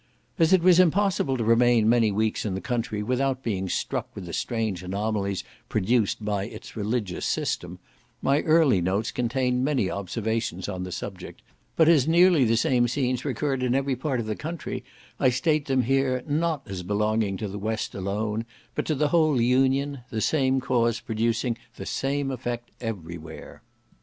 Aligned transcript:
As 0.39 0.51
it 0.51 0.63
was 0.63 0.79
impossible 0.79 1.37
to 1.37 1.43
remain 1.43 1.87
many 1.87 2.11
weeks 2.11 2.43
in 2.43 2.55
the 2.55 2.59
country 2.59 3.03
without 3.03 3.43
being 3.43 3.69
struck 3.69 4.09
with 4.15 4.25
the 4.25 4.33
strange 4.33 4.81
anomalies 4.81 5.43
produced 5.69 6.25
by 6.25 6.45
its 6.45 6.75
religious 6.75 7.23
system, 7.23 7.77
my 8.19 8.41
early 8.41 8.81
notes 8.81 9.11
contain 9.11 9.63
many 9.63 9.91
observations 9.91 10.67
on 10.67 10.81
the 10.85 10.91
subject; 10.91 11.43
but 11.75 11.87
as 11.87 12.07
nearly 12.07 12.43
the 12.45 12.57
same 12.57 12.87
scenes 12.87 13.23
recurred 13.23 13.61
in 13.61 13.75
every 13.75 13.95
part 13.95 14.19
of 14.19 14.25
the 14.25 14.35
country, 14.35 14.83
I 15.19 15.29
state 15.29 15.67
them 15.67 15.83
here, 15.83 16.23
not 16.27 16.63
as 16.65 16.81
belonging 16.81 17.37
to 17.37 17.47
the 17.47 17.59
west 17.59 17.93
alone, 17.93 18.45
but 18.73 18.87
to 18.87 18.95
the 18.95 19.09
whole 19.09 19.39
Union, 19.39 19.99
the 20.09 20.19
same 20.19 20.59
cause 20.59 20.99
producing 20.99 21.57
the 21.75 21.85
same 21.85 22.31
effect 22.31 22.71
every 22.81 23.19
where. 23.19 23.61